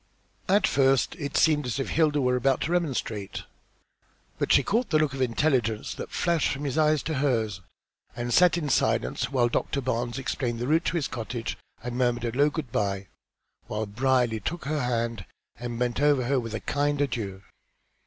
At 0.49 0.65
first 0.65 1.13
it 1.19 1.37
seemed 1.37 1.67
as 1.67 1.79
if 1.79 1.89
Hilda 1.91 2.19
were 2.21 2.35
about 2.35 2.61
to 2.61 2.71
remonstrate. 2.71 3.43
But 4.39 4.51
she 4.51 4.63
caught 4.63 4.89
the 4.89 4.97
look 4.97 5.13
of 5.13 5.21
intelligence 5.21 5.93
that 5.93 6.09
flashed 6.09 6.51
from 6.51 6.63
his 6.63 6.75
eyes 6.75 7.03
to 7.03 7.13
hers, 7.19 7.61
and 8.15 8.31
she 8.31 8.35
sat 8.37 8.57
in 8.57 8.67
silence 8.69 9.31
while 9.31 9.47
Doctor 9.47 9.79
Barnes 9.79 10.17
explained 10.17 10.57
the 10.57 10.65
route 10.65 10.85
to 10.85 10.97
his 10.97 11.07
cottage 11.07 11.55
and 11.83 11.99
murmured 11.99 12.25
a 12.25 12.35
low 12.35 12.49
good 12.49 12.71
bye, 12.71 13.09
while 13.67 13.85
Brierly 13.85 14.39
took 14.39 14.65
her 14.65 14.81
hand 14.81 15.23
and 15.59 15.77
bent 15.77 16.01
over 16.01 16.23
her 16.23 16.39
with 16.39 16.55
a 16.55 16.59
kind 16.61 16.99
adieu. 16.99 17.43